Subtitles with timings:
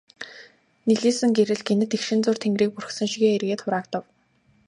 [0.87, 4.03] Нэлийсэн гэрэл гэнэт эгшин зуур тэнгэрийг бүрхсэн шигээ эргээд хураагдав.